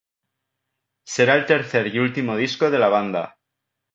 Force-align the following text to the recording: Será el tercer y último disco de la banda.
Será 1.03 1.35
el 1.35 1.45
tercer 1.45 1.85
y 1.93 1.99
último 1.99 2.35
disco 2.35 2.71
de 2.71 2.79
la 2.79 2.87
banda. 2.89 3.37